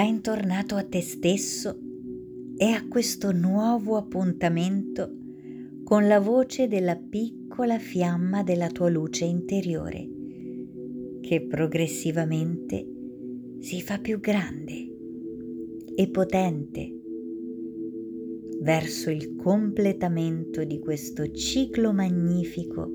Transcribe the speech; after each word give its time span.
Bentornato 0.00 0.76
a 0.76 0.84
te 0.84 1.00
stesso 1.00 1.76
e 2.56 2.66
a 2.66 2.86
questo 2.86 3.32
nuovo 3.32 3.96
appuntamento 3.96 5.10
con 5.82 6.06
la 6.06 6.20
voce 6.20 6.68
della 6.68 6.94
piccola 6.94 7.80
fiamma 7.80 8.44
della 8.44 8.68
tua 8.68 8.90
luce 8.90 9.24
interiore, 9.24 10.08
che 11.20 11.44
progressivamente 11.48 12.86
si 13.58 13.82
fa 13.82 13.98
più 13.98 14.20
grande 14.20 14.88
e 15.96 16.08
potente 16.10 16.96
verso 18.60 19.10
il 19.10 19.34
completamento 19.34 20.62
di 20.62 20.78
questo 20.78 21.28
ciclo 21.32 21.92
magnifico 21.92 22.88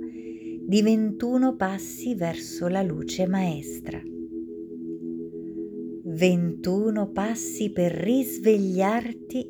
di 0.65 0.81
21 0.81 1.57
passi 1.57 2.15
verso 2.15 2.69
la 2.69 2.81
luce 2.81 3.27
maestra. 3.27 4.01
21 6.13 7.09
passi 7.11 7.71
per 7.71 7.91
risvegliarti 7.91 9.49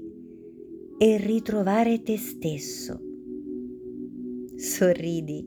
e 0.98 1.18
ritrovare 1.18 2.02
te 2.02 2.18
stesso. 2.18 3.02
Sorridi. 4.56 5.46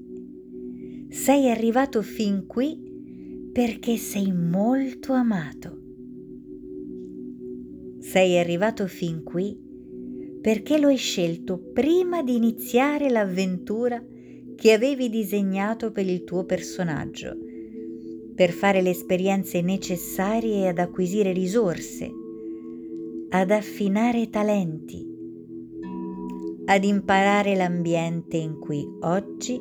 Sei 1.08 1.48
arrivato 1.48 2.02
fin 2.02 2.46
qui 2.46 2.78
perché 3.50 3.96
sei 3.96 4.30
molto 4.30 5.14
amato. 5.14 5.80
Sei 8.00 8.36
arrivato 8.36 8.86
fin 8.86 9.22
qui 9.22 9.58
perché 10.42 10.78
lo 10.78 10.88
hai 10.88 10.98
scelto 10.98 11.58
prima 11.72 12.22
di 12.22 12.36
iniziare 12.36 13.08
l'avventura 13.08 14.04
che 14.54 14.72
avevi 14.72 15.08
disegnato 15.08 15.90
per 15.92 16.06
il 16.06 16.24
tuo 16.24 16.44
personaggio 16.44 17.45
per 18.36 18.50
fare 18.50 18.82
le 18.82 18.90
esperienze 18.90 19.62
necessarie 19.62 20.68
ad 20.68 20.78
acquisire 20.78 21.32
risorse, 21.32 22.12
ad 23.30 23.50
affinare 23.50 24.28
talenti, 24.28 25.04
ad 26.66 26.84
imparare 26.84 27.56
l'ambiente 27.56 28.36
in 28.36 28.58
cui 28.58 28.86
oggi 29.00 29.58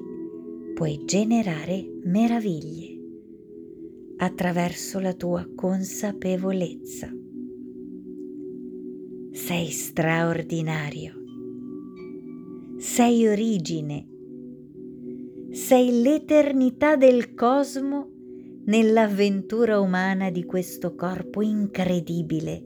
puoi 0.74 1.04
generare 1.06 1.90
meraviglie 2.04 3.00
attraverso 4.18 5.00
la 5.00 5.14
tua 5.14 5.48
consapevolezza. 5.56 7.10
Sei 9.32 9.68
straordinario, 9.70 11.14
sei 12.78 13.26
origine, 13.26 14.08
sei 15.52 16.02
l'eternità 16.02 16.98
del 16.98 17.34
cosmo 17.34 18.15
nell'avventura 18.66 19.80
umana 19.80 20.30
di 20.32 20.44
questo 20.44 20.96
corpo 20.96 21.42
incredibile 21.42 22.64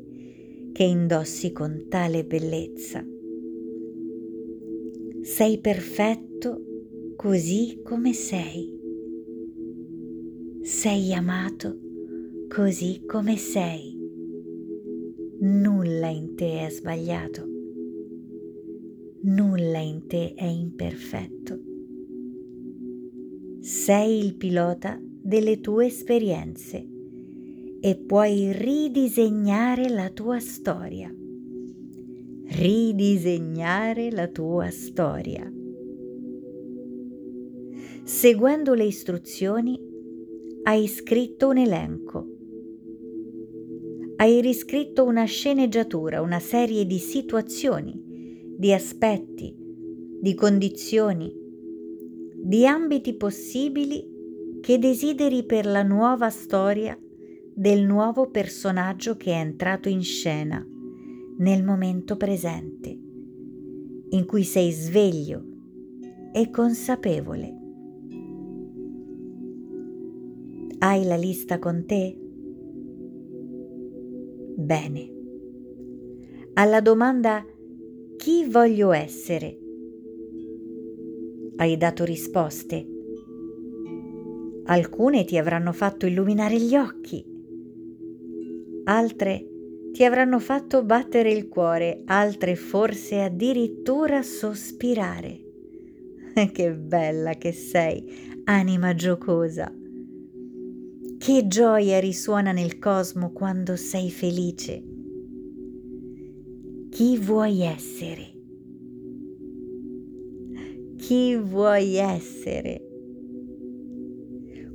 che 0.72 0.84
indossi 0.84 1.52
con 1.52 1.88
tale 1.90 2.24
bellezza. 2.24 3.06
Sei 5.22 5.60
perfetto 5.60 6.62
così 7.16 7.82
come 7.84 8.14
sei. 8.14 8.78
Sei 10.62 11.14
amato 11.14 11.78
così 12.48 13.04
come 13.06 13.36
sei. 13.36 13.98
Nulla 15.42 16.08
in 16.08 16.36
te 16.36 16.66
è 16.66 16.70
sbagliato. 16.70 17.48
Nulla 19.22 19.80
in 19.80 20.08
te 20.08 20.34
è 20.34 20.46
imperfetto. 20.46 21.60
Sei 23.60 24.24
il 24.24 24.36
pilota 24.36 25.00
delle 25.30 25.60
tue 25.60 25.86
esperienze 25.86 26.84
e 27.80 27.96
puoi 27.98 28.52
ridisegnare 28.52 29.88
la 29.88 30.10
tua 30.10 30.40
storia. 30.40 31.14
Ridisegnare 32.46 34.10
la 34.10 34.28
tua 34.28 34.72
storia. 34.72 35.48
Seguendo 38.04 38.74
le 38.74 38.86
istruzioni 38.86 39.80
hai 40.64 40.88
scritto 40.88 41.50
un 41.50 41.58
elenco. 41.58 42.28
Hai 44.16 44.42
riscritto 44.42 45.04
una 45.04 45.26
sceneggiatura, 45.26 46.22
una 46.22 46.40
serie 46.40 46.88
di 46.88 46.98
situazioni, 46.98 48.56
di 48.58 48.74
aspetti, 48.74 49.56
di 50.20 50.34
condizioni, 50.34 51.32
di 52.36 52.66
ambiti 52.66 53.14
possibili 53.14 54.09
che 54.62 54.78
desideri 54.78 55.46
per 55.46 55.66
la 55.66 55.84
nuova 55.84 56.30
storia 56.30 56.98
del 57.54 57.86
nuovo 57.86 58.30
personaggio 58.30 59.16
che 59.16 59.32
è 59.32 59.40
entrato 59.40 59.90
in 59.90 60.02
scena 60.02 60.66
nel 61.38 61.64
momento 61.64 62.18
presente, 62.18 62.90
in 64.10 64.26
cui 64.26 64.44
sei 64.44 64.72
sveglio 64.72 65.44
e 66.32 66.50
consapevole. 66.50 67.58
Hai 70.80 71.06
la 71.06 71.16
lista 71.16 71.60
con 71.60 71.86
te? 71.86 72.18
Bene. 74.56 75.14
Alla 76.54 76.82
domanda 76.82 77.46
chi 78.18 78.46
voglio 78.46 78.92
essere? 78.92 79.60
Hai 81.58 81.78
dato 81.78 82.04
risposte 82.06 82.99
Alcune 84.72 85.26
ti 85.26 85.36
avranno 85.36 85.72
fatto 85.72 86.06
illuminare 86.06 86.62
gli 86.62 86.76
occhi, 86.76 87.26
altre 88.84 89.48
ti 89.92 90.04
avranno 90.04 90.38
fatto 90.38 90.84
battere 90.84 91.32
il 91.32 91.48
cuore, 91.48 92.04
altre 92.06 92.56
forse 92.56 93.24
addirittura 93.24 94.22
sospirare. 94.22 95.40
Che 96.52 96.72
bella 96.72 97.34
che 97.34 97.52
sei, 97.52 98.42
anima 98.44 98.94
giocosa. 98.94 99.74
Che 101.18 101.48
gioia 101.48 102.00
risuona 102.00 102.52
nel 102.52 102.78
cosmo 102.78 103.32
quando 103.32 103.76
sei 103.76 104.12
felice. 104.12 104.84
Chi 106.92 107.18
vuoi 107.18 107.64
essere? 107.64 108.34
Chi 110.96 111.36
vuoi 111.38 111.96
essere? 111.96 112.89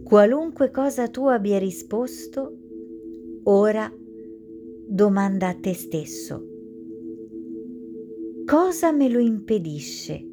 Qualunque 0.04 0.70
cosa 0.70 1.09
tu 1.09 1.28
abbia 1.28 1.59
risposto, 1.59 2.59
ora 3.44 3.91
domanda 4.87 5.48
a 5.48 5.54
te 5.54 5.72
stesso. 5.72 6.47
Cosa 8.44 8.92
me 8.92 9.09
lo 9.09 9.19
impedisce? 9.19 10.28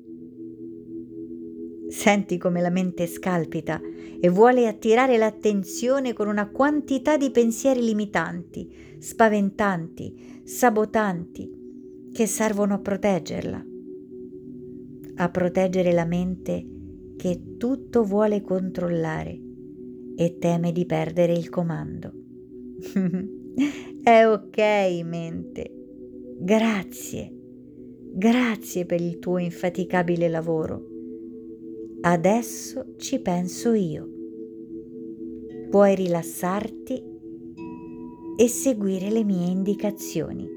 Senti 1.88 2.38
come 2.38 2.60
la 2.60 2.70
mente 2.70 3.08
scalpita 3.08 3.80
e 4.20 4.28
vuole 4.28 4.68
attirare 4.68 5.18
l'attenzione 5.18 6.12
con 6.12 6.28
una 6.28 6.50
quantità 6.50 7.16
di 7.16 7.32
pensieri 7.32 7.82
limitanti, 7.82 8.70
spaventanti, 9.00 10.42
sabotanti, 10.44 12.10
che 12.12 12.28
servono 12.28 12.74
a 12.74 12.80
proteggerla, 12.80 13.66
a 15.16 15.30
proteggere 15.30 15.94
la 15.94 16.06
mente 16.06 16.68
che 17.16 17.56
tutto 17.58 18.04
vuole 18.04 18.42
controllare 18.42 19.50
e 20.16 20.38
teme 20.38 20.72
di 20.72 20.86
perdere 20.86 21.34
il 21.34 21.50
comando. 21.50 22.12
È 24.04 24.26
ok, 24.26 24.58
mente. 25.04 25.72
Grazie. 26.40 27.32
Grazie 28.14 28.86
per 28.86 29.00
il 29.00 29.20
tuo 29.20 29.38
infaticabile 29.38 30.28
lavoro. 30.28 30.88
Adesso 32.02 32.96
ci 32.98 33.20
penso 33.20 33.74
io. 33.74 34.10
Puoi 35.70 35.96
rilassarti 35.96 37.04
e 38.38 38.48
seguire 38.48 39.12
le 39.12 39.24
mie 39.24 39.52
indicazioni. 39.52 40.48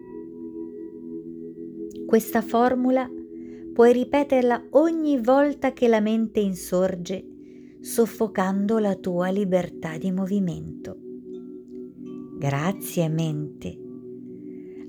Questa 2.06 2.40
formula 2.40 3.08
puoi 3.74 3.92
ripeterla 3.92 4.68
ogni 4.70 5.20
volta 5.20 5.72
che 5.72 5.88
la 5.88 6.00
mente 6.00 6.40
insorge 6.40 7.33
soffocando 7.84 8.78
la 8.78 8.94
tua 8.94 9.28
libertà 9.28 9.98
di 9.98 10.10
movimento. 10.10 10.96
Grazie 12.38 13.10
mente. 13.10 13.78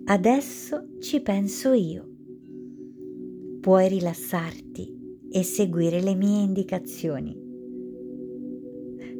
Adesso 0.05 0.95
ci 1.01 1.19
penso 1.19 1.73
io. 1.73 2.09
Puoi 3.59 3.89
rilassarti 3.89 5.27
e 5.29 5.43
seguire 5.43 5.99
le 5.99 6.15
mie 6.15 6.43
indicazioni. 6.43 7.37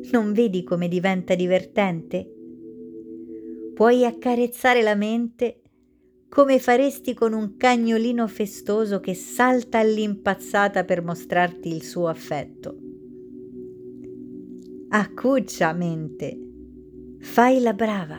Non 0.10 0.32
vedi 0.32 0.64
come 0.64 0.88
diventa 0.88 1.36
divertente? 1.36 2.32
Puoi 3.74 4.06
accarezzare 4.06 4.84
la 4.84 4.96
mente 4.96 5.64
come 6.30 6.60
faresti 6.60 7.14
con 7.14 7.34
un 7.34 7.58
cagnolino 7.58 8.26
festoso 8.28 9.02
che 9.02 9.14
salta 9.14 9.80
all'impazzata 9.80 10.86
per 10.86 11.04
mostrarti 11.04 11.68
il 11.68 11.84
suo 11.84 12.08
affetto 12.08 12.85
accuccia 14.98 15.74
mente, 15.74 16.40
fai 17.20 17.60
la 17.60 17.74
brava. 17.74 18.18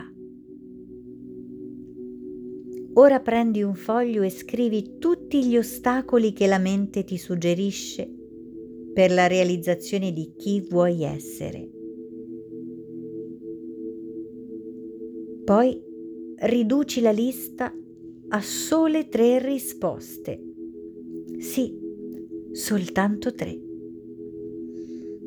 Ora 2.93 3.19
prendi 3.19 3.63
un 3.63 3.73
foglio 3.73 4.21
e 4.21 4.29
scrivi 4.29 4.99
tutti 4.99 5.43
gli 5.43 5.57
ostacoli 5.57 6.33
che 6.33 6.45
la 6.45 6.59
mente 6.59 7.03
ti 7.03 7.17
suggerisce 7.17 8.07
per 8.93 9.11
la 9.11 9.25
realizzazione 9.25 10.13
di 10.13 10.35
chi 10.37 10.67
vuoi 10.69 11.01
essere. 11.01 11.67
Poi 15.45 15.81
riduci 16.35 17.01
la 17.01 17.11
lista 17.11 17.73
a 18.29 18.41
sole 18.41 19.07
tre 19.07 19.39
risposte. 19.39 20.43
Sì, 21.39 21.75
soltanto 22.51 23.33
tre. 23.33 23.59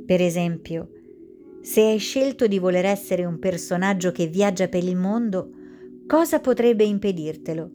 Per 0.06 0.20
esempio, 0.20 0.90
se 1.62 1.82
hai 1.82 1.98
scelto 1.98 2.46
di 2.46 2.58
voler 2.58 2.86
essere 2.86 3.24
un 3.24 3.38
personaggio 3.38 4.12
che 4.12 4.26
viaggia 4.26 4.68
per 4.68 4.82
il 4.82 4.96
mondo, 4.96 5.50
cosa 6.06 6.40
potrebbe 6.40 6.84
impedirtelo? 6.84 7.70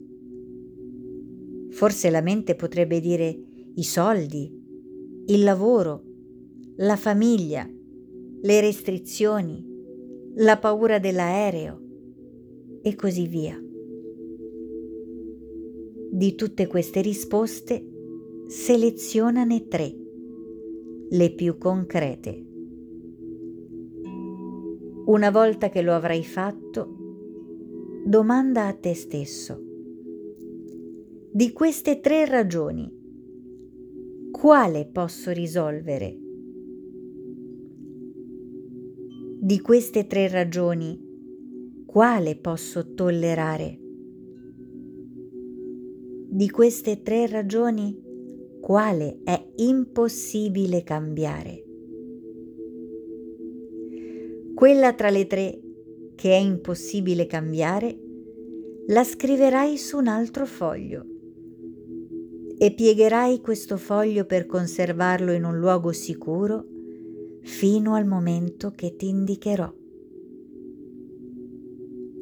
Forse 1.70 2.10
la 2.10 2.20
mente 2.20 2.54
potrebbe 2.54 3.00
dire 3.00 3.38
i 3.74 3.84
soldi, 3.84 4.52
il 5.26 5.42
lavoro, 5.42 6.02
la 6.76 6.96
famiglia, 6.96 7.68
le 8.42 8.60
restrizioni, 8.60 9.64
la 10.36 10.58
paura 10.58 10.98
dell'aereo 10.98 11.80
e 12.82 12.94
così 12.94 13.26
via. 13.26 13.60
Di 16.10 16.34
tutte 16.34 16.66
queste 16.66 17.00
risposte, 17.02 17.84
selezionane 18.46 19.68
tre, 19.68 19.94
le 21.10 21.30
più 21.32 21.58
concrete. 21.58 22.45
Una 25.06 25.30
volta 25.30 25.68
che 25.68 25.82
lo 25.82 25.94
avrai 25.94 26.24
fatto, 26.24 26.96
domanda 28.04 28.66
a 28.66 28.72
te 28.72 28.92
stesso. 28.92 29.62
Di 31.30 31.52
queste 31.52 32.00
tre 32.00 32.24
ragioni, 32.24 32.92
quale 34.32 34.84
posso 34.86 35.30
risolvere? 35.30 36.18
Di 39.38 39.60
queste 39.60 40.08
tre 40.08 40.26
ragioni, 40.26 41.00
quale 41.86 42.36
posso 42.36 42.92
tollerare? 42.94 43.78
Di 46.30 46.50
queste 46.50 47.02
tre 47.02 47.28
ragioni, 47.28 47.96
quale 48.60 49.20
è 49.22 49.52
impossibile 49.58 50.82
cambiare? 50.82 51.65
Quella 54.56 54.94
tra 54.94 55.10
le 55.10 55.26
tre 55.26 55.60
che 56.14 56.30
è 56.30 56.38
impossibile 56.38 57.26
cambiare, 57.26 57.94
la 58.86 59.04
scriverai 59.04 59.76
su 59.76 59.98
un 59.98 60.06
altro 60.06 60.46
foglio 60.46 61.04
e 62.56 62.72
piegherai 62.72 63.42
questo 63.42 63.76
foglio 63.76 64.24
per 64.24 64.46
conservarlo 64.46 65.32
in 65.32 65.44
un 65.44 65.58
luogo 65.58 65.92
sicuro 65.92 66.64
fino 67.42 67.96
al 67.96 68.06
momento 68.06 68.72
che 68.74 68.96
ti 68.96 69.08
indicherò. 69.08 69.70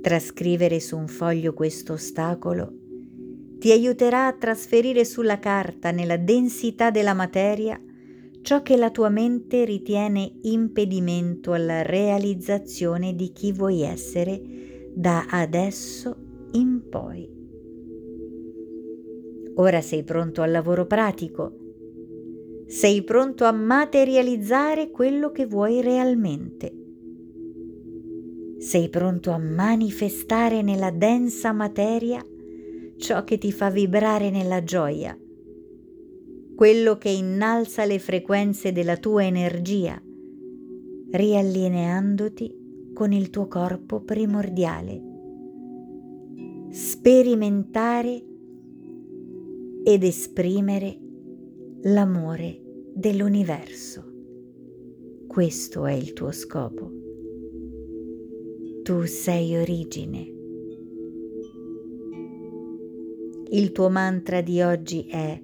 Trascrivere 0.02 0.80
su 0.80 0.96
un 0.96 1.06
foglio 1.06 1.54
questo 1.54 1.92
ostacolo 1.92 2.72
ti 3.60 3.70
aiuterà 3.70 4.26
a 4.26 4.32
trasferire 4.32 5.04
sulla 5.04 5.38
carta, 5.38 5.92
nella 5.92 6.16
densità 6.16 6.90
della 6.90 7.14
materia, 7.14 7.80
ciò 8.44 8.61
che 8.61 8.76
la 8.76 8.91
tua 8.91 9.08
mente 9.08 9.64
ritiene 9.64 10.31
impedimento 10.43 11.52
alla 11.52 11.81
realizzazione 11.81 13.14
di 13.14 13.32
chi 13.32 13.52
vuoi 13.52 13.81
essere 13.81 14.91
da 14.93 15.25
adesso 15.31 16.14
in 16.52 16.82
poi. 16.91 17.26
Ora 19.55 19.81
sei 19.81 20.05
pronto 20.05 20.43
al 20.43 20.50
lavoro 20.50 20.85
pratico, 20.85 21.55
sei 22.67 23.02
pronto 23.02 23.44
a 23.46 23.52
materializzare 23.52 24.90
quello 24.90 25.31
che 25.31 25.47
vuoi 25.47 25.81
realmente. 25.81 26.70
Sei 28.58 28.90
pronto 28.90 29.31
a 29.31 29.38
manifestare 29.38 30.61
nella 30.61 30.90
densa 30.90 31.52
materia 31.52 32.23
ciò 32.99 33.25
che 33.25 33.38
ti 33.38 33.52
fa 33.52 33.70
vibrare 33.70 34.29
nella 34.29 34.62
gioia 34.62 35.19
quello 36.54 36.98
che 36.98 37.08
innalza 37.08 37.84
le 37.84 37.98
frequenze 37.98 38.70
della 38.70 38.96
tua 38.96 39.24
energia, 39.24 40.00
riallineandoti 41.10 42.92
con 42.94 43.12
il 43.12 43.30
tuo 43.30 43.48
corpo 43.48 44.00
primordiale. 44.00 45.02
Sperimentare 46.70 48.24
ed 49.82 50.04
esprimere 50.04 50.98
l'amore 51.82 52.60
dell'universo. 52.94 54.12
Questo 55.26 55.86
è 55.86 55.92
il 55.92 56.12
tuo 56.12 56.30
scopo. 56.30 56.92
Tu 58.84 59.04
sei 59.06 59.56
origine. 59.56 60.32
Il 63.50 63.72
tuo 63.72 63.88
mantra 63.88 64.40
di 64.40 64.62
oggi 64.62 65.06
è 65.08 65.40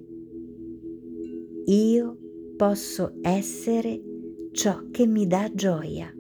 io 1.73 2.19
posso 2.57 3.13
essere 3.23 4.03
ciò 4.51 4.91
che 4.91 5.07
mi 5.07 5.29
dà 5.29 5.49
gioia. 5.55 6.13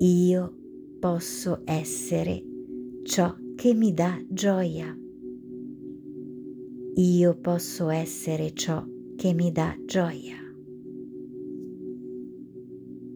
Io 0.00 0.56
posso 1.00 1.62
essere 1.64 2.44
ciò 3.04 3.34
che 3.56 3.72
mi 3.72 3.94
dà 3.94 4.22
gioia. 4.28 4.94
Io 6.96 7.38
posso 7.40 7.88
essere 7.88 8.52
ciò 8.52 8.84
che 9.16 9.32
mi 9.32 9.52
dà 9.52 9.74
gioia. 9.86 10.47